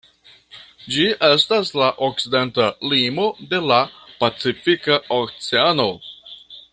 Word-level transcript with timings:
Ĝi 0.93 1.03
estas 1.27 1.69
la 1.81 1.89
okcidenta 2.07 2.69
limo 2.95 3.27
de 3.53 3.61
la 3.73 3.79
Pacifika 4.23 5.01
Oceano. 5.21 5.91